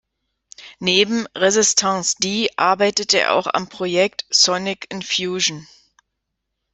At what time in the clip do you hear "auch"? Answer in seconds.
3.35-3.45